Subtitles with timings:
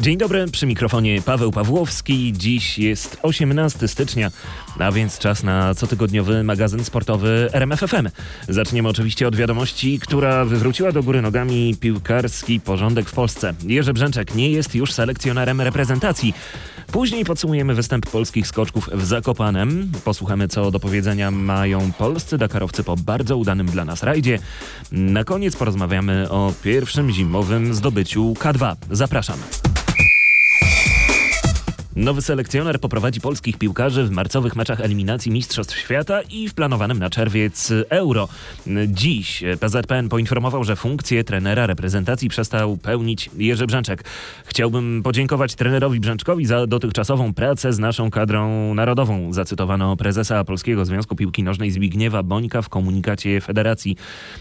[0.00, 2.32] Dzień dobry, przy mikrofonie Paweł Pawłowski.
[2.36, 4.30] Dziś jest 18 stycznia,
[4.78, 8.08] a więc czas na cotygodniowy magazyn sportowy RMFFM.
[8.48, 13.54] Zaczniemy oczywiście od wiadomości, która wywróciła do góry nogami piłkarski porządek w Polsce.
[13.66, 16.34] Jerzy Brzęczek nie jest już selekcjonerem reprezentacji.
[16.92, 19.92] Później podsumujemy występ polskich skoczków w Zakopanem.
[20.04, 24.38] Posłuchamy, co do powiedzenia mają polscy Dakarowcy po bardzo udanym dla nas rajdzie.
[24.92, 28.76] Na koniec porozmawiamy o pierwszym zimowym zdobyciu K2.
[28.90, 29.38] Zapraszam.
[31.98, 37.10] Nowy selekcjoner poprowadzi polskich piłkarzy w marcowych meczach eliminacji Mistrzostw Świata i w planowanym na
[37.10, 38.28] czerwiec Euro.
[38.86, 44.04] Dziś PZPN poinformował, że funkcję trenera reprezentacji przestał pełnić Jerzy Brzęczek.
[44.46, 51.16] Chciałbym podziękować trenerowi Brzęczkowi za dotychczasową pracę z naszą kadrą narodową, zacytowano prezesa Polskiego Związku
[51.16, 53.96] Piłki Nożnej Zbigniewa Bońka w komunikacie federacji.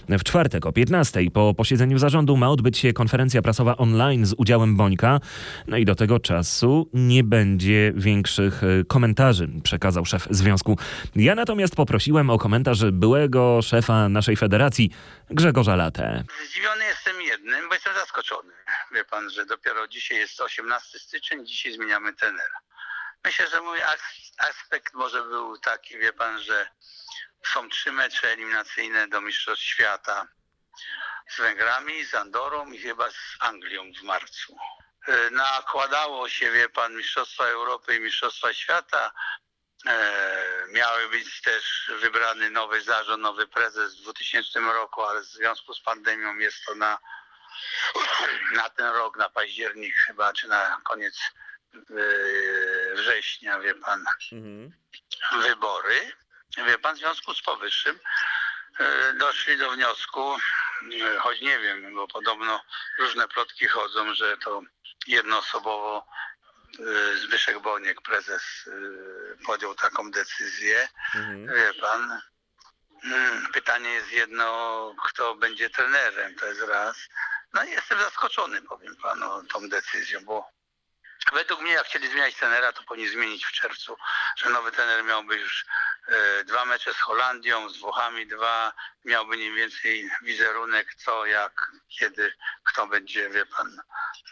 [0.10, 4.76] W czwartek o 15 po posiedzeniu zarządu ma odbyć się konferencja prasowa online z udziałem
[4.76, 5.20] Bońka.
[5.68, 10.78] No i do tego czasu nie będzie będzie większych e, komentarzy, przekazał szef związku.
[11.16, 14.92] Ja natomiast poprosiłem o komentarz byłego szefa naszej federacji,
[15.30, 16.23] Grzegorza Latę.
[16.50, 18.53] Zdziwiony jestem jednym, bo jestem zaskoczony.
[18.92, 22.59] Wie pan, że dopiero dzisiaj jest 18 styczeń, dzisiaj zmieniamy tenera.
[23.25, 23.80] Myślę, że mój
[24.50, 26.68] aspekt może był taki, wie pan, że
[27.53, 30.28] są trzy mecze eliminacyjne do Mistrzostw Świata
[31.30, 34.56] z Węgrami, z Andorą i chyba z Anglią w marcu.
[35.08, 39.11] E, nakładało się, wie pan, Mistrzostwa Europy i Mistrzostwa Świata.
[39.86, 45.73] E, miały być też wybrany nowy zarząd, nowy prezes w 2000 roku, ale w związku
[45.73, 46.97] z pandemią jest to na,
[48.53, 51.19] na ten rok, na październik chyba, czy na koniec
[51.75, 51.81] e,
[52.95, 54.72] września, wie pan, mhm.
[55.41, 56.11] wybory.
[56.67, 58.00] Wie pan, w związku z powyższym
[59.19, 60.38] doszli do wniosku,
[61.19, 62.63] choć nie wiem, bo podobno
[63.00, 64.61] różne plotki chodzą, że to
[65.08, 66.08] jednoosobowo
[66.80, 70.90] y, Zbyszek Boniek, prezes, y, podjął taką decyzję.
[71.16, 71.47] Mhm.
[71.47, 72.22] Wie pan,
[73.03, 76.97] mm, pytanie jest jedno, kto będzie trenerem, to jest raz.
[77.53, 80.58] No i jestem zaskoczony, powiem panu, tą decyzją, bo
[81.34, 83.97] według mnie jak chcieli zmieniać trenera, to powinni zmienić w czerwcu,
[84.38, 85.66] że nowy trener miałby już
[86.47, 88.73] dwa mecze z Holandią, z Włochami dwa,
[89.06, 92.31] miałby mniej więcej wizerunek, co, jak, kiedy,
[92.63, 93.79] kto będzie, wie pan,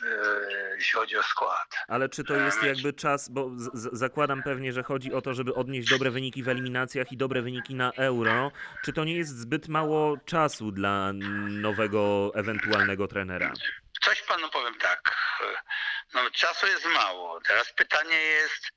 [0.06, 1.76] e, jeśli chodzi o skład.
[1.88, 5.90] Ale czy to jest jakby czas, bo zakładam pewnie, że chodzi o to, żeby odnieść
[5.90, 8.52] dobre wyniki w eliminacjach i dobre wyniki na euro.
[8.84, 11.12] Czy to nie jest zbyt mało czasu dla
[11.50, 13.54] nowego ewentualnego trenera?
[14.02, 15.16] Coś panu powiem tak.
[16.14, 17.42] No, czasu jest mało.
[17.42, 18.72] Teraz pytanie jest,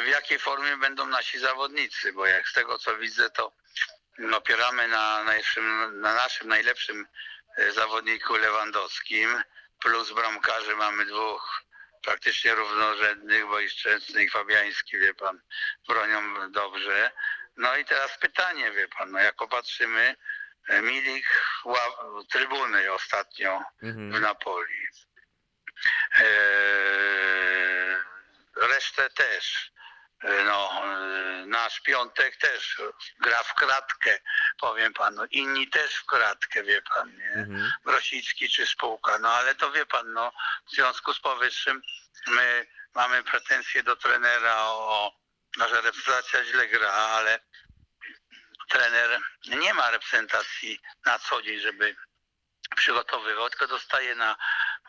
[0.00, 3.52] w jakiej formie będą nasi zawodnicy, bo jak z tego co widzę, to
[4.32, 7.06] opieramy na, naszym, na naszym najlepszym
[7.56, 9.42] e, zawodniku Lewandowskim,
[9.78, 11.62] plus bramkarzy mamy dwóch
[12.02, 15.40] praktycznie równorzędnych, bo i Szczęsny i Fabiański, wie pan,
[15.88, 17.10] bronią dobrze.
[17.56, 20.16] No i teraz pytanie, wie pan, no jak popatrzymy,
[20.68, 21.26] e, Milik
[22.30, 24.12] trybuny ostatnio mhm.
[24.12, 24.88] w Napoli.
[26.14, 27.96] Eee,
[28.56, 29.71] resztę też.
[30.24, 32.82] Eee, no, eee, nasz piątek też
[33.20, 34.18] gra w kratkę,
[34.60, 35.24] powiem panu.
[35.30, 37.32] Inni też w kratkę, wie pan, nie?
[37.32, 37.70] Mhm.
[37.84, 39.18] Grosicki czy spółka.
[39.18, 40.32] No ale to wie pan, no,
[40.66, 41.82] w związku z powyższym
[42.26, 45.12] my mamy pretensje do trenera o,
[45.56, 47.40] no, że reprezentacja źle gra, ale
[48.68, 51.96] trener nie ma reprezentacji na co dzień, żeby
[52.76, 54.36] przygotowywał, tylko dostaje na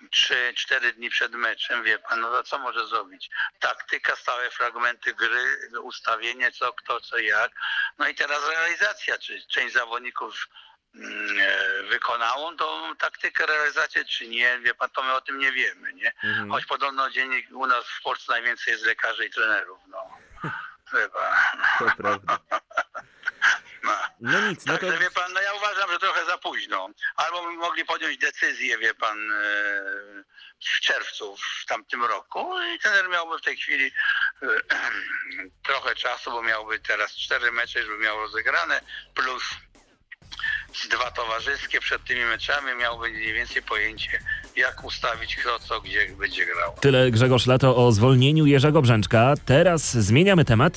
[0.09, 3.29] 3-4 dni przed meczem, wie pan, no to co może zrobić?
[3.59, 7.51] Taktyka, stałe fragmenty gry, ustawienie, co, kto, co, jak.
[7.97, 10.47] No i teraz realizacja, czy część zawodników
[10.95, 15.51] mm, e, wykonało tą taktykę, realizację, czy nie, wie pan, to my o tym nie
[15.51, 16.13] wiemy, nie?
[16.23, 16.51] Mhm.
[16.51, 19.97] Choć podobno dziennik u nas w Polsce najwięcej jest lekarzy i trenerów, no.
[21.13, 21.61] Pan.
[21.79, 22.39] To prawda.
[24.19, 24.91] No nic, no to...
[24.91, 26.89] wie pan, no ja uważam, że trochę za późno.
[27.15, 29.35] Albo by mogli podjąć decyzję, wie pan, e,
[30.59, 33.91] w czerwcu w tamtym roku i ten miałby w tej chwili
[34.41, 34.47] e,
[35.67, 38.81] trochę czasu, bo miałby teraz cztery mecze, żeby miał rozegrane,
[39.15, 39.43] plus
[40.89, 44.19] dwa towarzyskie przed tymi meczami miałby mniej więcej pojęcie,
[44.55, 46.75] jak ustawić kto co, gdzie będzie grał.
[46.81, 49.33] Tyle Grzegorz Lato o zwolnieniu Jerzego Brzęczka.
[49.45, 50.73] Teraz zmieniamy temat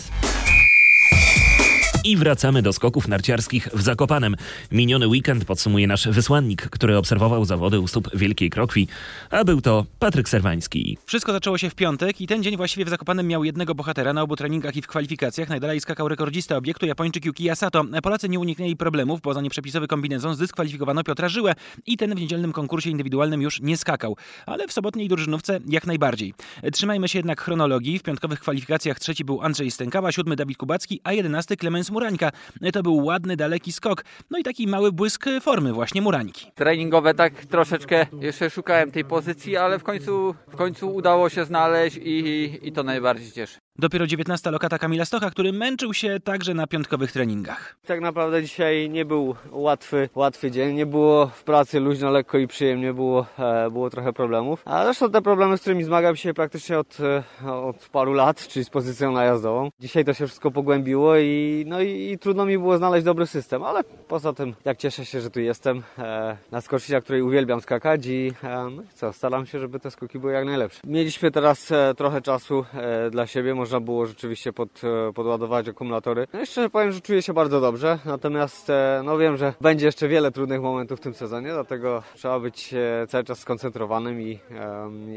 [2.06, 4.36] I wracamy do skoków narciarskich w Zakopanem.
[4.72, 8.88] Miniony weekend podsumuje nasz wysłannik, który obserwował zawody u stóp Wielkiej Krokwi,
[9.30, 10.98] a był to Patryk Serwański.
[11.06, 14.22] Wszystko zaczęło się w piątek i ten dzień właściwie w Zakopanem miał jednego bohatera na
[14.22, 15.48] obu treningach i w kwalifikacjach.
[15.48, 17.84] Najdalej skakał rekordzista obiektu Japończyk Yuki Sato.
[18.02, 21.54] Polacy nie uniknęli problemów, bo za nieprzepisowy kombinezon zdyskwalifikowano Piotra Żyłę
[21.86, 24.16] i ten w niedzielnym konkursie indywidualnym już nie skakał.
[24.46, 26.34] Ale w sobotniej drużynówce jak najbardziej.
[26.72, 27.98] Trzymajmy się jednak chronologii.
[27.98, 32.30] W piątkowych kwalifikacjach trzeci był Andrzej Stękawa, siódmy Dawid Kubacki, a jedenasty Klemens Murańka.
[32.72, 34.04] To był ładny, daleki skok.
[34.30, 36.52] No i taki mały błysk formy właśnie Murańki.
[36.54, 41.96] Treningowe tak troszeczkę jeszcze szukałem tej pozycji, ale w końcu, w końcu udało się znaleźć
[41.96, 43.58] i, i to najbardziej cieszy.
[43.78, 47.76] Dopiero 19 lokata Kamila Stocha, który męczył się także na piątkowych treningach.
[47.86, 50.74] Tak naprawdę dzisiaj nie był łatwy, łatwy dzień.
[50.74, 54.62] Nie było w pracy luźno, lekko i przyjemnie, było, e, było trochę problemów.
[54.64, 58.64] A zresztą te problemy, z którymi zmagam się praktycznie od, e, od paru lat, czyli
[58.64, 59.70] z pozycją najazdową.
[59.80, 63.62] Dzisiaj to się wszystko pogłębiło i, no i, i trudno mi było znaleźć dobry system,
[63.62, 67.60] ale poza tym, jak cieszę się, że tu jestem e, na skoczni, na której uwielbiam
[67.60, 70.80] skakać i e, no co, staram się, żeby te skoki były jak najlepsze.
[70.84, 76.26] Mieliśmy teraz e, trochę czasu e, dla siebie, można było rzeczywiście pod, e, podładować akumulatory.
[76.32, 80.08] No jeszcze powiem, że czuję się bardzo dobrze, natomiast e, no wiem, że będzie jeszcze
[80.08, 84.40] wiele trudnych momentów w tym sezonie, dlatego trzeba być e, cały czas skoncentrowanym i,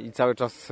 [0.03, 0.71] i cały czas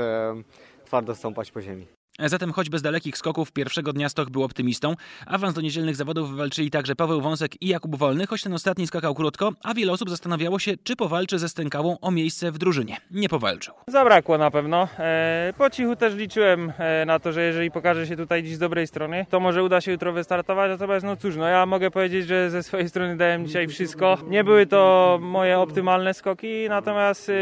[0.85, 1.97] twardo stąpać po ziemi.
[2.25, 6.72] Zatem choć bez dalekich skoków pierwszego dnia Stoch był optymistą, awans do niedzielnych zawodów wywalczyli
[6.72, 10.60] także Paweł Wąsek i Jakub Wolny, choć ten ostatni skakał krótko, a wiele osób zastanawiało
[10.60, 12.98] się, czy powalczy ze Stękałą o miejsce w drużynie.
[13.12, 13.74] Nie powalczył.
[13.88, 14.88] Zabrakło na pewno.
[15.00, 18.60] E, po cichu też liczyłem e, na to, że jeżeli pokaże się tutaj dziś z
[18.60, 22.28] dobrej strony, to może uda się jutro wystartować, natomiast no cóż, no ja mogę powiedzieć,
[22.28, 24.18] że ze swojej strony dałem dzisiaj wszystko.
[24.28, 27.34] Nie były to moje optymalne skoki, natomiast e,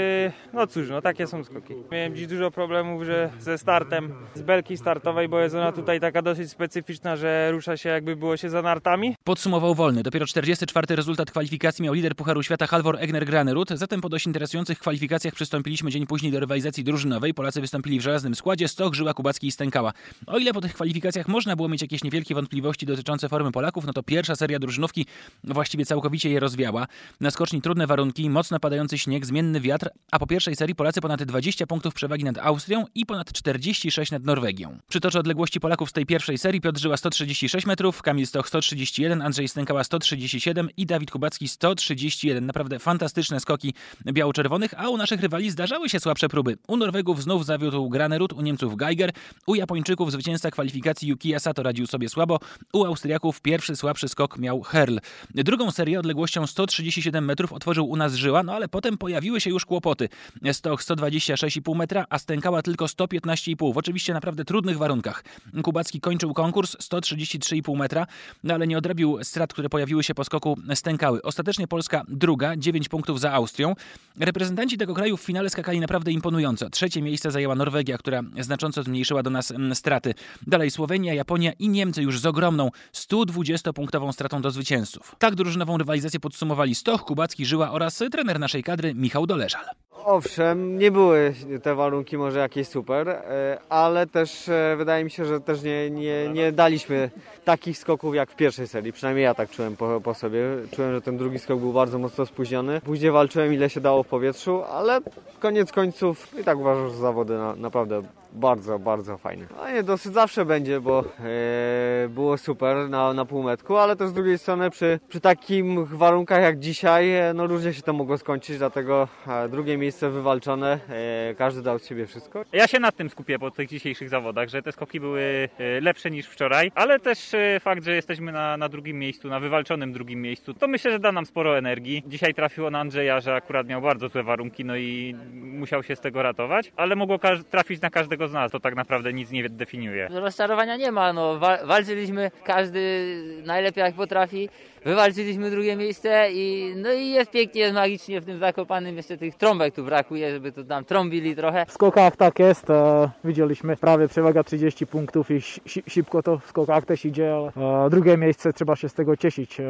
[0.53, 1.73] no cóż, no takie są skoki.
[1.91, 6.21] Miałem dziś dużo problemów, że ze startem z belki startowej, bo jest ona tutaj taka
[6.21, 9.15] dosyć specyficzna, że rusza się jakby było się za nartami.
[9.23, 10.03] Podsumował Wolny.
[10.03, 10.95] Dopiero 44.
[10.95, 13.69] rezultat kwalifikacji miał lider Pucharu Świata Halvor Egner Granerud.
[13.69, 17.33] Zatem po dość interesujących kwalifikacjach przystąpiliśmy dzień później do rywalizacji drużynowej.
[17.33, 19.93] Polacy wystąpili w żelaznym składzie, Stoch, Żyła, Kubacki i Stękała.
[20.27, 23.93] O ile po tych kwalifikacjach można było mieć jakieś niewielkie wątpliwości dotyczące formy Polaków, no
[23.93, 25.05] to pierwsza seria drużynówki
[25.43, 26.87] właściwie całkowicie je rozwiała.
[27.21, 31.23] Na skoczni trudne warunki, mocno padający śnieg, zmienny wiatr, a po pierwszej serii Polacy ponad
[31.23, 34.54] 20 punktów przewagi nad Austrią i ponad 46 nad Norwegią.
[34.87, 36.61] Przytoczę odległości Polaków z tej pierwszej serii.
[36.61, 42.45] Piotr Żyła 136 metrów, Kamil Stoch 131, Andrzej Stękała 137 i Dawid Kubacki 131.
[42.45, 43.73] Naprawdę fantastyczne skoki
[44.05, 46.57] biało-czerwonych, a u naszych rywali zdarzały się słabsze próby.
[46.67, 49.11] U Norwegów znów zawiódł Granerud, u Niemców Geiger,
[49.47, 52.39] u Japończyków zwycięzca kwalifikacji Yuki Sato radził sobie słabo,
[52.73, 54.97] u Austriaków pierwszy słabszy skok miał Herl.
[55.33, 59.65] Drugą serię odległością 137 metrów otworzył u nas Żyła, no ale potem pojawiły się już
[59.65, 60.09] kłopoty.
[60.51, 63.73] Stoch 126,5 metra, a Stękała tylko 115,5.
[63.73, 65.23] W oczywiście naprawdę trudnych warunkach.
[65.63, 68.07] Kubacki kończył konkurs 133,5 metra,
[68.43, 71.21] no ale nie odrobił strat, które pojawiły się po skoku stękały.
[71.21, 73.75] Ostatecznie Polska druga, 9 punktów za Austrią.
[74.19, 76.69] Reprezentanci tego kraju w finale skakali naprawdę imponująco.
[76.69, 80.13] Trzecie miejsce zajęła Norwegia, która znacząco zmniejszyła do nas mm, straty.
[80.47, 85.15] Dalej Słowenia, Japonia i Niemcy już z ogromną 120-punktową stratą do zwycięzców.
[85.19, 89.84] Tak drużynową rywalizację podsumowali Stoch, Kubacki, Żyła oraz trener naszej kadry Michał Doleżal.
[90.03, 91.33] Owszem, nie były
[91.63, 95.89] te warunki może jakieś super, e, ale też e, wydaje mi się, że też nie,
[95.89, 97.09] nie, nie daliśmy
[97.45, 98.93] takich skoków jak w pierwszej serii.
[98.93, 100.41] Przynajmniej ja tak czułem po, po, sobie.
[100.71, 102.81] Czułem, że ten drugi skok był bardzo mocno spóźniony.
[102.81, 104.99] Później walczyłem ile się dało w powietrzu, ale
[105.39, 108.01] koniec końców i tak uważam, że zawody na, naprawdę
[108.35, 109.45] bardzo, bardzo fajne.
[109.57, 114.13] No nie, dosyć zawsze będzie, bo e, było super na, na półmetku, ale też z
[114.13, 118.57] drugiej strony przy, przy takich warunkach jak dzisiaj, e, no różnie się to mogło skończyć,
[118.57, 122.43] dlatego e, drugie miejsce wywalczone, e, każdy dał z siebie wszystko.
[122.53, 125.49] Ja się nad tym skupię po tych dzisiejszych zawodach, że te skoki były
[125.81, 130.21] lepsze niż wczoraj, ale też fakt, że jesteśmy na, na drugim miejscu, na wywalczonym drugim
[130.21, 132.03] miejscu, to myślę, że da nam sporo energii.
[132.07, 135.99] Dzisiaj trafiło na Andrzeja, że akurat miał bardzo złe warunki, no i musiał się z
[135.99, 139.49] tego ratować, ale mogło trafić na każdego każdego z nas, to tak naprawdę nic nie
[139.49, 140.07] definiuje.
[140.11, 144.49] Rozczarowania nie ma, no walczyliśmy, każdy najlepiej jak potrafi,
[144.85, 149.35] wywalczyliśmy drugie miejsce i no i jest pięknie, jest magicznie w tym Zakopanym, jeszcze tych
[149.35, 151.65] trąbek tu brakuje, żeby tu tam trąbili trochę.
[151.65, 155.41] W skokach tak jest, e, widzieliśmy prawie przewaga 30 punktów i
[155.89, 159.59] szybko to w skokach też idzie, ale e, drugie miejsce trzeba się z tego cieszyć,
[159.59, 159.63] e,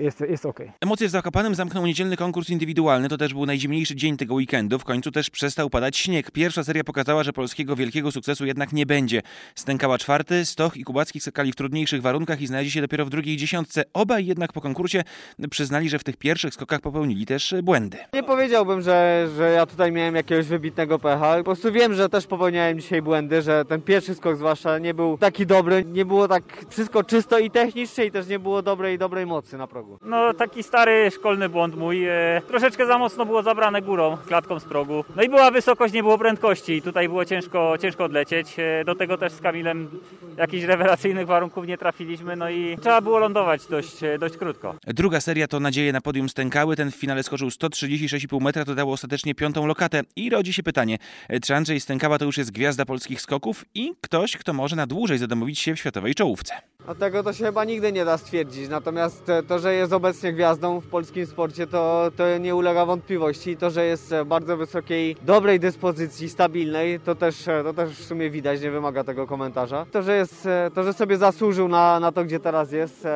[0.00, 0.60] jest, jest ok.
[0.80, 4.84] Emocje w Zakopanem zamknął niedzielny konkurs indywidualny, to też był najzimniejszy dzień tego weekendu, w
[4.84, 6.30] końcu też przestał padać śnieg.
[6.30, 9.22] Pierwsza seria pokazała, że polskiego wielkiego wielkiego sukcesu jednak nie będzie.
[9.54, 13.36] Stękała czwarty, Stoch i Kubacki skakali w trudniejszych warunkach i znaleźli się dopiero w drugiej
[13.36, 13.84] dziesiątce.
[13.92, 15.02] Obaj jednak po konkursie
[15.50, 17.98] przyznali, że w tych pierwszych skokach popełnili też błędy.
[18.12, 21.36] Nie powiedziałbym, że, że ja tutaj miałem jakiegoś wybitnego pecha.
[21.36, 25.18] Po prostu wiem, że też popełniałem dzisiaj błędy, że ten pierwszy skok zwłaszcza nie był
[25.18, 25.84] taki dobry.
[25.84, 29.66] Nie było tak wszystko czysto i technicznie i też nie było dobrej dobrej mocy na
[29.66, 29.98] progu.
[30.02, 32.06] No taki stary szkolny błąd mój.
[32.06, 35.04] E, troszeczkę za mocno było zabrane górą, klatką z progu.
[35.16, 36.72] No i była wysokość, nie było prędkości.
[36.72, 38.56] I tutaj było ciężko, ciężko odlecieć.
[38.58, 39.88] E, do tego też z Kamilem
[40.36, 42.36] jakichś rewelacyjnych warunków nie trafiliśmy.
[42.36, 44.76] No i trzeba było lądować dość, e, dość krótko.
[44.86, 46.76] Druga seria to nadzieje na podium stękały.
[46.76, 50.02] Ten w finale skoczył 136,5 metra, to dało ostatecznie piątą lokatę.
[50.16, 50.98] I rodzi się pytanie,
[51.42, 55.18] czy Andrzej Stękała to już jest gwiazda polskich skoków i ktoś, kto może na dłużej
[55.18, 56.54] zadomowić się w światowej czołówce.
[56.86, 58.68] A tego to się chyba nigdy nie da stwierdzić.
[58.68, 63.56] Natomiast to, że jest obecnie gwiazdą w polskim sporcie, to, to nie ulega wątpliwości.
[63.56, 68.60] To, że jest bardzo wysokiej, dobrej dyspozycji, stabilnej, to też, to też w sumie widać,
[68.60, 69.86] nie wymaga tego komentarza.
[69.92, 73.06] To, że, jest, to, że sobie zasłużył na, na to, gdzie teraz jest,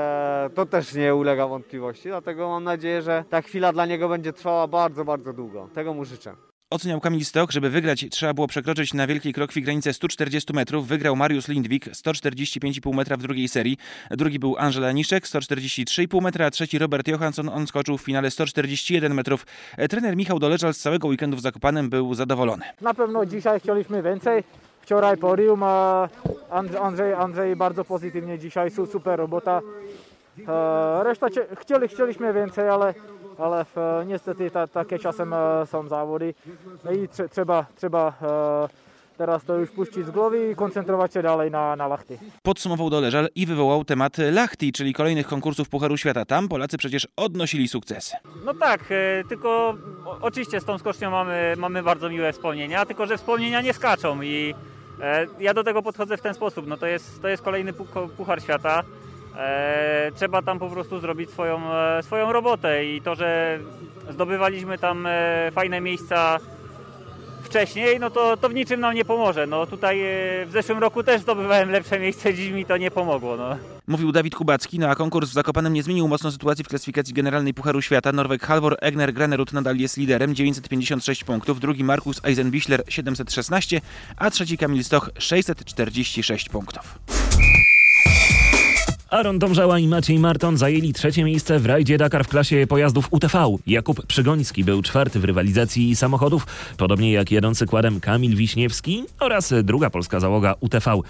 [0.55, 2.09] to też nie ulega wątpliwości.
[2.09, 5.69] Dlatego mam nadzieję, że ta chwila dla niego będzie trwała bardzo, bardzo długo.
[5.75, 6.54] Tego mu życzę.
[6.75, 10.87] Oceniał Kamil Stok, żeby wygrać trzeba było przekroczyć na Wielkiej Krokwi granicę 140 metrów.
[10.87, 13.79] Wygrał Mariusz Lindwik 145,5 metra w drugiej serii.
[14.11, 17.49] Drugi był Angela Niszek 143,5 metra, a trzeci Robert Johansson.
[17.49, 19.47] On skoczył w finale 141 metrów.
[19.91, 22.65] Trener Michał Doleczal z całego weekendu w Zakopanem był zadowolony.
[22.81, 24.45] Na pewno dzisiaj chcieliśmy więcej.
[24.81, 26.09] Wczoraj podium, a
[26.83, 29.61] Andrzej, Andrzej bardzo pozytywnie dzisiaj, super robota.
[31.03, 31.27] Reszta
[31.61, 32.95] chcieli, chcieliśmy więcej, ale
[33.39, 33.77] ale w,
[34.07, 36.35] niestety ta, takie czasem e, są zawody
[36.85, 38.69] no i trze, trzeba, trzeba e,
[39.19, 42.19] teraz to już puścić z głowy i koncentrować się dalej na, na Lachty.
[42.43, 46.25] Podsumował Doleżal i wywołał temat Lachty, czyli kolejnych konkursów Pucharu Świata.
[46.25, 48.17] Tam Polacy przecież odnosili sukcesy.
[48.45, 49.75] No tak, e, tylko
[50.21, 54.55] oczywiście z tą skocznią mamy, mamy bardzo miłe wspomnienia, tylko że wspomnienia nie skaczą i
[55.41, 56.67] ja do tego podchodzę w ten sposób.
[56.67, 57.73] No to jest, to jest kolejny
[58.17, 58.83] Puchar Świata.
[59.37, 63.59] E, trzeba tam po prostu zrobić swoją, e, swoją robotę i to, że
[64.11, 66.39] zdobywaliśmy tam e, fajne miejsca
[67.43, 69.47] wcześniej, no to, to w niczym nam nie pomoże.
[69.47, 69.99] No tutaj
[70.47, 73.37] w zeszłym roku też zdobywałem lepsze miejsce, dziś mi to nie pomogło.
[73.37, 73.57] No.
[73.87, 77.55] Mówił Dawid Kubacki, no a konkurs w Zakopanem nie zmienił mocno sytuacji w klasyfikacji generalnej
[77.55, 78.13] Pucharu Świata.
[78.13, 83.81] Norweg Halvor Egner Granerud nadal jest liderem, 956 punktów, drugi Markus Eisenbichler 716,
[84.17, 86.99] a trzeci Kamil Stoch 646 punktów.
[89.15, 93.57] Aaron Domżała i Maciej Marton zajęli trzecie miejsce w rajdzie Dakar w klasie pojazdów UTV.
[93.67, 99.91] Jakub Przygoński był czwarty w rywalizacji samochodów, podobnie jak jadący kładem Kamil Wiśniewski oraz druga
[99.91, 101.01] polska załoga UTV.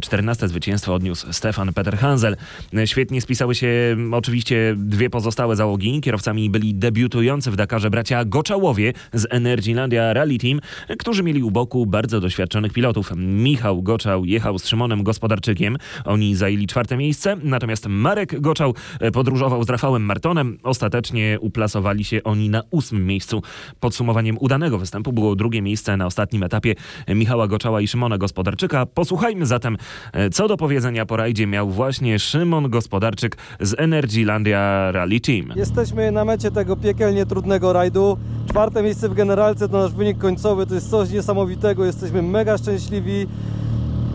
[0.00, 2.36] Czternaste zwycięstwo odniósł Stefan Peter Hansel.
[2.84, 6.00] Świetnie spisały się oczywiście dwie pozostałe załogi.
[6.00, 10.60] Kierowcami byli debiutujący w Dakarze bracia Goczałowie z Energylandia Rally Team,
[10.98, 13.12] którzy mieli u boku bardzo doświadczonych pilotów.
[13.16, 15.76] Michał Goczał jechał z Szymonem Gospodarczykiem.
[16.04, 17.36] Oni zajęli czwarte miejsce.
[17.46, 20.58] Natomiast Marek Goczał e, podróżował z Rafałem Martonem.
[20.62, 23.42] Ostatecznie uplasowali się oni na ósmym miejscu.
[23.80, 26.74] Podsumowaniem udanego występu było drugie miejsce na ostatnim etapie
[27.08, 28.86] Michała Goczała i Szymona Gospodarczyka.
[28.86, 29.76] Posłuchajmy zatem,
[30.12, 35.52] e, co do powiedzenia po rajdzie miał właśnie Szymon Gospodarczyk z Energylandia Rally Team.
[35.56, 38.18] Jesteśmy na mecie tego piekielnie trudnego rajdu.
[38.48, 40.66] Czwarte miejsce w generalce to nasz wynik końcowy.
[40.66, 41.84] To jest coś niesamowitego.
[41.84, 43.26] Jesteśmy mega szczęśliwi.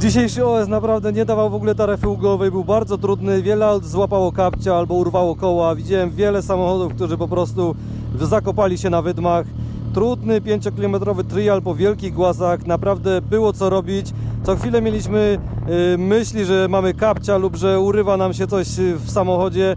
[0.01, 4.31] Dzisiejszy OS naprawdę nie dawał w ogóle taryfy ugowej, był bardzo trudny, wiele aut złapało
[4.31, 5.75] kapcia albo urwało koła.
[5.75, 7.75] Widziałem wiele samochodów, którzy po prostu
[8.21, 9.45] zakopali się na wydmach.
[9.93, 14.07] Trudny 5-kilometrowy trial po wielkich głazach, naprawdę było co robić.
[14.43, 18.67] Co chwilę mieliśmy yy, myśli, że mamy kapcia lub że urywa nam się coś
[19.05, 19.75] w samochodzie.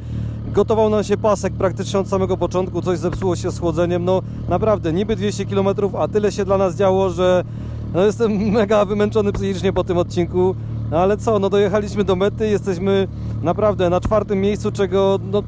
[0.52, 4.04] Gotował nam się pasek praktycznie od samego początku, coś zepsuło się schłodzeniem.
[4.04, 7.44] No naprawdę, niby 200 km, a tyle się dla nas działo, że
[7.94, 10.54] no jestem mega wymęczony psychicznie po tym odcinku,
[10.90, 13.08] no ale co, no dojechaliśmy do mety, jesteśmy
[13.42, 15.42] naprawdę na czwartym miejscu, czego no,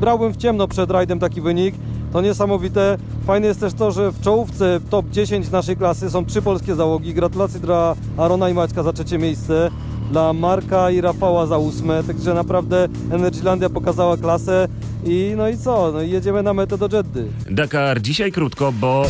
[0.00, 1.74] brałbym w ciemno przed rajdem taki wynik.
[2.12, 2.98] To niesamowite.
[3.26, 7.14] Fajne jest też to, że w czołówce top 10 naszej klasy są trzy polskie załogi.
[7.14, 9.70] Gratulacje dla Arona i Maćka za trzecie miejsce,
[10.10, 12.04] dla Marka i Rafała za ósme.
[12.04, 14.68] Także naprawdę Energylandia pokazała klasę
[15.04, 15.92] i no i co?
[15.92, 17.28] No jedziemy na metę do Jeddy.
[17.50, 19.06] Dakar dzisiaj krótko, bo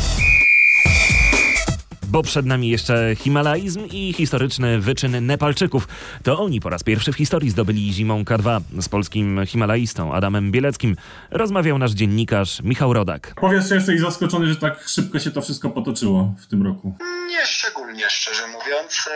[2.15, 5.89] bo przed nami jeszcze Himalaizm i historyczny wyczyn Nepalczyków.
[6.23, 10.97] To oni po raz pierwszy w historii zdobyli zimą K2 z polskim himalaistą Adamem Bieleckim.
[11.31, 13.35] Rozmawiał nasz dziennikarz Michał Rodak.
[13.37, 16.97] Powiedz, czy jesteś zaskoczony, że tak szybko się to wszystko potoczyło w tym roku?
[17.29, 19.09] Nie szczególnie, szczerze mówiąc.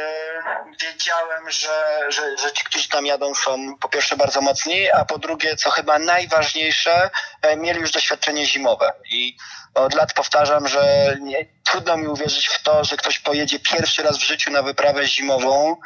[0.83, 5.19] Wiedziałem, że, że, że ci, którzy tam jadą są po pierwsze bardzo mocni, a po
[5.19, 7.11] drugie, co chyba najważniejsze,
[7.43, 8.93] e, mieli już doświadczenie zimowe.
[9.13, 9.37] I
[9.75, 14.19] od lat powtarzam, że nie, trudno mi uwierzyć w to, że ktoś pojedzie pierwszy raz
[14.19, 15.77] w życiu na wyprawę zimową,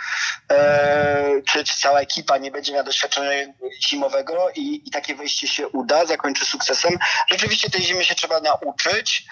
[0.50, 3.52] e, czy, czy cała ekipa nie będzie miała doświadczenia
[3.88, 6.98] zimowego i, i takie wejście się uda, zakończy sukcesem.
[7.30, 9.24] Rzeczywiście tej zimy się trzeba nauczyć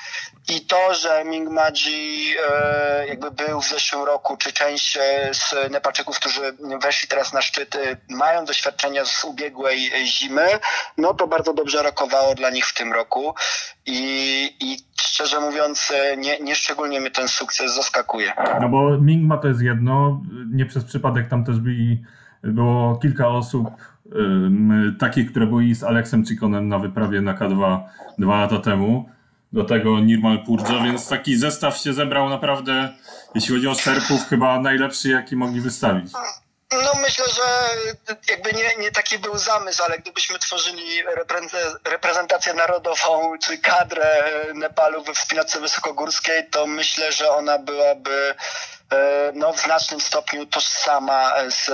[0.49, 5.71] i to, że Ming Maji e, jakby był w zeszłym roku, czy część e, z
[5.71, 10.59] Nepalczyków, którzy weszli teraz na szczyt, e, mają doświadczenia z ubiegłej zimy,
[10.97, 13.35] no to bardzo dobrze rokowało dla nich w tym roku
[13.87, 18.33] i, i szczerze mówiąc e, nie, nie szczególnie mnie ten sukces zaskakuje.
[18.61, 22.03] No bo Mingma to jest jedno, nie przez przypadek tam też byli,
[22.43, 23.71] było kilka osób
[24.17, 27.81] ym, takich, które byli z Aleksem Chikonem na wyprawie na K2
[28.19, 29.09] dwa lata temu.
[29.53, 32.89] Do tego Nirmal Purdża, więc taki zestaw się zebrał naprawdę,
[33.35, 36.13] jeśli chodzi o Serpów, chyba najlepszy, jaki mogli wystawić.
[36.73, 37.43] No myślę, że
[38.31, 44.25] jakby nie, nie taki był zamysł, ale gdybyśmy tworzyli repreze- reprezentację narodową czy kadrę
[44.55, 48.35] Nepalu we wspinaczce wysokogórskiej, to myślę, że ona byłaby
[48.93, 51.71] e, no, w znacznym stopniu tożsama z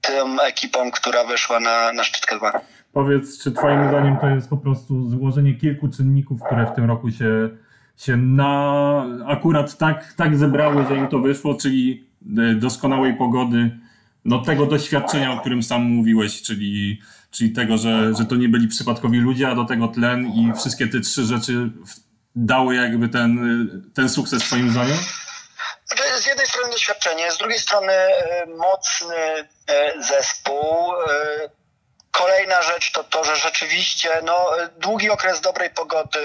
[0.00, 2.60] tą ekipą, która weszła na, na szczyt K2.
[2.92, 7.10] Powiedz, czy Twoim zdaniem to jest po prostu złożenie kilku czynników, które w tym roku
[7.10, 7.48] się,
[7.96, 12.04] się na akurat tak, tak zebrały, że im to wyszło, czyli
[12.38, 13.70] e, doskonałej pogody,
[14.24, 17.00] no tego doświadczenia, o którym sam mówiłeś, czyli,
[17.30, 20.88] czyli tego, że, że to nie byli przypadkowi ludzie, a do tego tlen i wszystkie
[20.88, 21.70] te trzy rzeczy
[22.36, 23.38] dały jakby ten,
[23.94, 24.98] ten sukces Twoim zdaniem?
[26.20, 29.16] Z jednej strony doświadczenie, z drugiej strony e, mocny
[29.66, 30.92] e, zespół.
[32.10, 36.18] E, Kolejna rzecz to to, że rzeczywiście no, długi okres dobrej pogody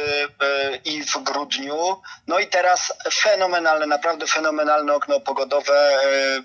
[0.85, 5.99] i w grudniu, no i teraz fenomenalne, naprawdę fenomenalne okno pogodowe.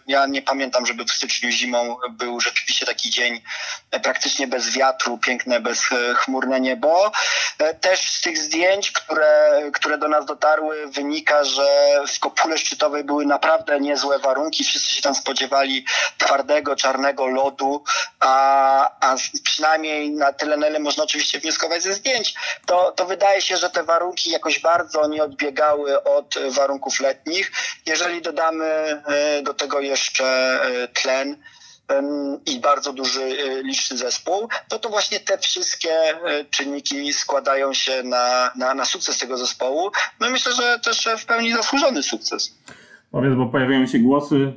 [0.07, 3.43] Ja nie pamiętam, żeby w styczniu zimą był rzeczywiście taki dzień
[4.03, 7.13] praktycznie bez wiatru, piękne, bezchmurne niebo.
[7.81, 13.27] Też z tych zdjęć, które, które do nas dotarły, wynika, że w kopule szczytowej były
[13.27, 14.65] naprawdę niezłe warunki.
[14.65, 15.85] Wszyscy się tam spodziewali
[16.19, 17.85] twardego, czarnego lodu,
[18.21, 22.35] a, a przynajmniej na tyle, na ile można oczywiście wnioskować ze zdjęć,
[22.67, 27.53] to, to wydaje się, że te warunki jakoś bardzo nie odbiegały od warunków letnich.
[27.87, 29.03] Jeżeli dodamy
[29.43, 30.61] do tego jeszcze
[30.95, 31.37] tlen,
[32.47, 35.91] i bardzo duży, liczny zespół, to to właśnie te wszystkie
[36.51, 39.91] czynniki składają się na, na, na sukces tego zespołu.
[40.21, 42.59] No i myślę, że też w pełni zasłużony sukces.
[43.11, 44.53] Powiedz, bo pojawiają się głosy,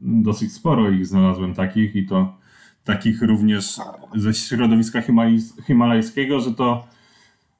[0.00, 2.34] dosyć sporo ich znalazłem takich i to
[2.92, 3.64] takich również
[4.14, 5.02] ze środowiska
[5.66, 6.86] himalajskiego, że to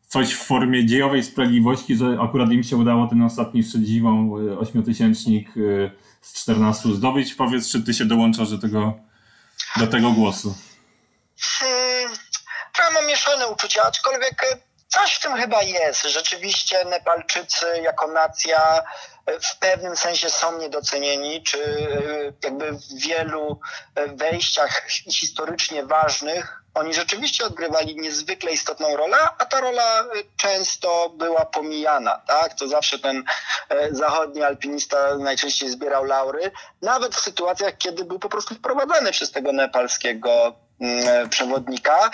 [0.09, 5.49] coś w formie dziejowej sprawiedliwości, że akurat im się udało ten ostatni szczyt zimą, ośmiotysięcznik
[6.21, 7.35] z 14 zdobyć.
[7.35, 8.93] Powiedz, czy ty się dołączasz do tego,
[9.77, 10.55] do tego głosu?
[11.41, 12.17] Hmm,
[12.95, 16.03] mam mieszane uczucia, aczkolwiek coś w tym chyba jest.
[16.03, 18.83] Rzeczywiście Nepalczycy jako nacja
[19.43, 21.89] w pewnym sensie są niedocenieni, czy
[22.45, 23.61] jakby w wielu
[24.17, 30.05] wejściach historycznie ważnych oni rzeczywiście odgrywali niezwykle istotną rolę, a ta rola
[30.37, 32.55] często była pomijana, tak?
[32.55, 33.25] To zawsze ten
[33.91, 36.51] zachodni alpinista najczęściej zbierał laury,
[36.83, 40.55] nawet w sytuacjach, kiedy był po prostu wprowadzany przez tego nepalskiego
[41.31, 42.11] przewodnika,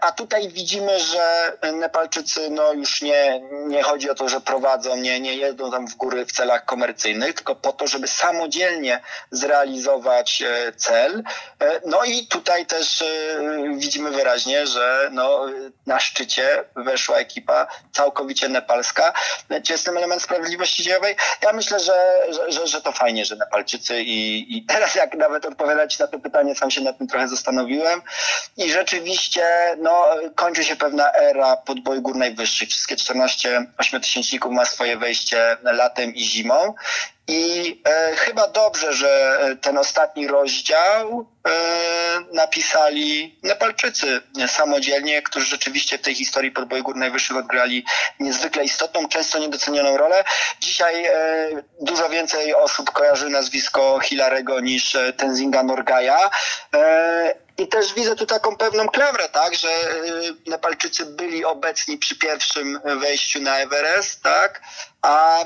[0.00, 5.20] a tutaj widzimy, że Nepalczycy no już nie, nie chodzi o to, że prowadzą, nie,
[5.20, 10.42] nie jeżdżą tam w góry w celach komercyjnych, tylko po to, żeby samodzielnie zrealizować
[10.76, 11.22] cel.
[11.86, 13.04] No i tutaj też
[13.76, 15.46] widzimy wyraźnie, że no,
[15.86, 19.12] na szczycie weszła ekipa całkowicie nepalska.
[19.64, 21.16] Czy jest ten element sprawiedliwości dziejowej?
[21.42, 25.44] Ja myślę, że, że, że, że to fajnie, że Nepalczycy i, i teraz jak nawet
[25.44, 28.02] odpowiadać na to pytanie, sam się nad tym trochę zastanowiłem
[28.56, 29.42] i rzeczywiście
[29.78, 32.68] no, kończy się pewna era podboju gór najwyższych.
[32.68, 36.39] Wszystkie 14 ośmiotysięczników ma swoje wejście latem i zimą.
[37.28, 41.39] I e, chyba dobrze, że ten ostatni rozdział e,
[42.32, 47.84] napisali Nepalczycy samodzielnie, którzy rzeczywiście w tej historii podboju gór najwyższych odgrali
[48.20, 50.24] niezwykle istotną, często niedocenioną rolę.
[50.60, 51.12] Dzisiaj e,
[51.80, 56.30] dużo więcej osób kojarzy nazwisko Hilarego niż Tenzinga Norgaja.
[56.74, 59.68] E, i też widzę tu taką pewną klewrę, tak, że
[60.46, 64.62] Nepalczycy byli obecni przy pierwszym wejściu na Everest, tak,
[65.02, 65.44] a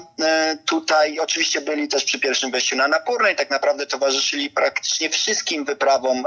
[0.67, 5.65] tutaj oczywiście byli też przy pierwszym wejściu na Napurnę i tak naprawdę towarzyszyli praktycznie wszystkim
[5.65, 5.84] wyprawom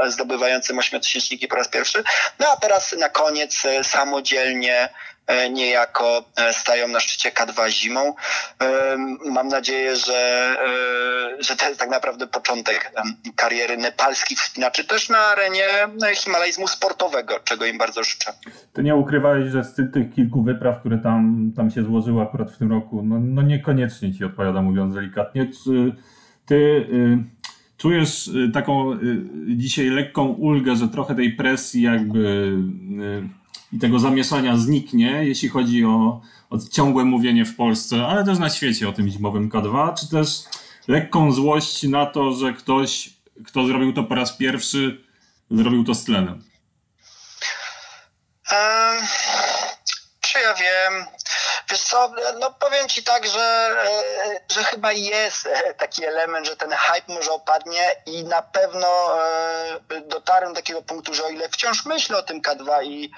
[0.08, 2.04] zdobywającym ośmiotysięczniki po raz pierwszy.
[2.40, 4.90] No a teraz na koniec samodzielnie
[5.28, 8.16] e, niejako e, stają na szczycie K2 zimą.
[8.62, 8.98] E,
[9.32, 10.56] Mam nadzieję, że,
[11.40, 12.92] e, że to jest tak naprawdę początek
[13.36, 18.34] kariery nepalskich wspinaczy też na arenie e, himalajzmu sportowego, czego im bardzo życzę.
[18.74, 22.52] Ty nie ukrywałeś, że z tych, tych kilku wypraw, które tam, tam się złożyły akurat
[22.52, 25.48] w tym roku, no, no niekoniecznie ci odpowiada, mówiąc delikatnie.
[25.64, 25.96] Czy
[26.46, 27.18] ty y,
[27.78, 28.98] czujesz y, taką y,
[29.48, 33.30] dzisiaj lekką ulgę, że trochę tej presji jakby y,
[33.74, 38.50] i tego zamieszania zniknie, jeśli chodzi o, o ciągłe mówienie w Polsce, ale też na
[38.50, 40.30] świecie o tym zimowym K2, czy też
[40.88, 43.10] lekką złość na to, że ktoś,
[43.46, 45.04] kto zrobił to po raz pierwszy,
[45.52, 46.44] zrobił to z tlenem?
[48.52, 49.04] Em,
[50.22, 51.06] Czy ja wiem?
[51.70, 56.58] Wiesz co, no powiem ci tak, że, e, że chyba jest e, taki element, że
[56.58, 61.50] ten hype może opadnie i na pewno e, dotarłem do takiego punktu, że o ile
[61.50, 63.12] wciąż myślę o tym K2 i,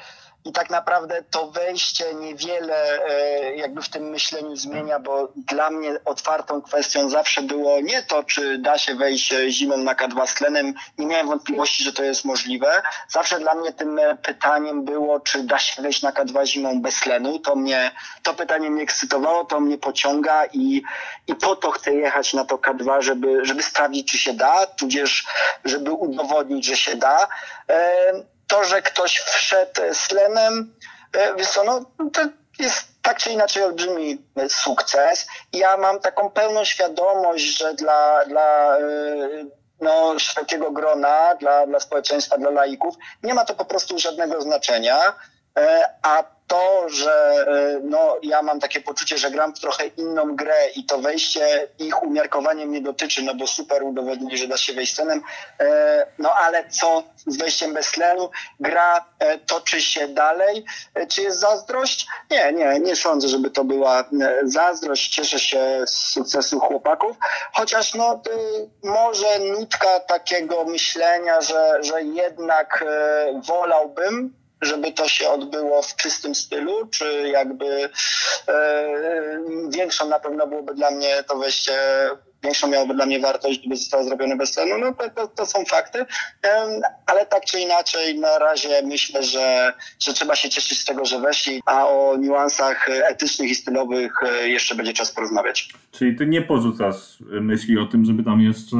[0.46, 5.96] i tak naprawdę to wejście niewiele e, jakby w tym myśleniu zmienia, bo dla mnie
[6.06, 10.34] otwartą kwestią zawsze było nie to, czy da się wejść e, zimą na K2 z
[10.34, 10.74] tlenem.
[10.98, 12.82] Nie miałem wątpliwości, że to jest możliwe.
[13.08, 17.00] Zawsze dla mnie tym e, pytaniem było, czy da się wejść na K2 zimą bez
[17.00, 17.40] tlenu.
[17.40, 17.92] To mnie,
[18.24, 20.84] to pytanie mnie ekscytowało, to mnie pociąga i,
[21.28, 25.26] i po to chcę jechać na to K2, żeby, żeby sprawdzić, czy się da, tudzież
[25.66, 27.28] żeby udowodnić, że się da.
[28.50, 30.76] To, że ktoś wszedł z tlenem,
[31.14, 32.22] e, wiesz no, to
[32.60, 35.28] jest tak czy inaczej olbrzymi sukces.
[35.54, 38.82] Ja mam taką pełną świadomość, że dla, dla e,
[39.82, 45.14] no, szerokiego grona, dla, dla społeczeństwa, dla laików, nie ma to po prostu żadnego znaczenia.
[45.58, 47.12] E, A to, że
[47.48, 51.68] e, no, ja mam takie poczucie, że gram w trochę inną grę i to wejście
[51.80, 55.22] ich umiarkowanie mnie dotyczy, no bo super udowodnili, że da się wejść z tlenem,
[55.60, 58.30] e, no ale co z wejściem bez tlenu?
[58.60, 60.66] Gra e, toczy się dalej.
[61.10, 62.08] Czy jest zazdrość?
[62.32, 64.04] Nie, nie, nie sądzę, żeby to była
[64.44, 65.10] zazdrość.
[65.16, 67.18] Cieszę się z sukcesu chłopaków,
[67.54, 68.22] chociaż no,
[68.84, 72.86] może nutka takiego myślenia, że, że jednak
[73.48, 77.90] wolałbym, żeby to się odbyło w czystym stylu, czy jakby
[78.48, 78.90] e,
[79.70, 81.74] większą na pewno byłoby dla mnie to wejście,
[82.44, 85.66] większą miałoby dla mnie wartość, gdyby zostało zrobione bez tlenu, no to, to, to są
[85.66, 86.06] fakty,
[86.42, 91.06] Em, ale tak czy inaczej na razie myślę, że, że trzeba się cieszyć z tego,
[91.06, 95.70] że weszli, a o niuansach etycznych i stylowych e, jeszcze będzie czas porozmawiać.
[95.92, 98.78] Czyli ty nie porzucasz myśli o tym, żeby tam jeszcze,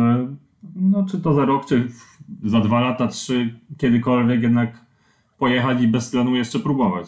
[0.76, 1.88] no czy to za rok, czy
[2.44, 4.70] za dwa lata, trzy, kiedykolwiek jednak
[5.40, 7.08] pojechać i bez tlenu jeszcze próbować.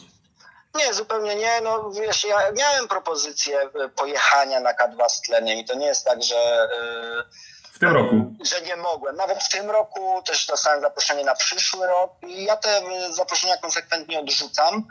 [0.75, 1.61] Nie, zupełnie nie.
[1.63, 6.05] No wiesz, ja miałem propozycję e, pojechania na K2 z tlenem i to nie jest
[6.05, 6.35] tak, że...
[6.35, 7.23] e,
[7.71, 8.15] W tym roku.
[8.51, 9.15] że nie mogłem.
[9.15, 13.57] Nawet w tym roku też dostałem zaproszenie na przyszły rok i ja te y, zaproszenia
[13.57, 14.87] konsekwentnie odrzucam.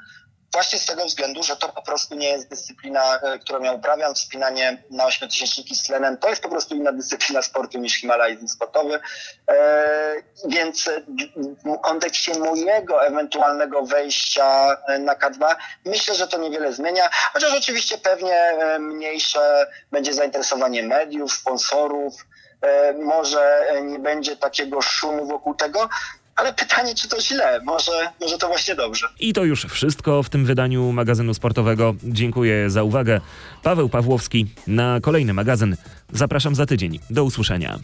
[0.52, 4.14] Właśnie z tego względu, że to po prostu nie jest dyscyplina, y, którą ja uprawiam.
[4.14, 9.00] Wspinanie na ośmiotysięczniki z tlenem to jest po prostu inna dyscyplina sportu niż himalajzm sportowy.
[9.50, 10.90] E, więc
[11.64, 17.10] w kontekście mojego ewentualnego wejścia y, na K2 myślę, że to niewiele zmienia.
[17.32, 22.26] Chociaż oczywiście pewnie mniejsze będzie zainteresowanie mediów, sponsorów,
[22.62, 25.88] e, może nie będzie takiego szumu wokół tego,
[26.40, 27.60] ale pytanie, czy to źle?
[27.64, 29.08] Może, może to właśnie dobrze.
[29.20, 31.94] I to już wszystko w tym wydaniu magazynu sportowego.
[32.02, 33.20] Dziękuję za uwagę.
[33.62, 35.76] Paweł Pawłowski na kolejny magazyn.
[36.12, 36.98] Zapraszam za tydzień.
[37.10, 37.78] Do usłyszenia.